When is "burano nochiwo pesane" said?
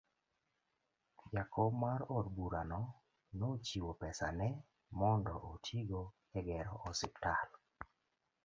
2.37-4.47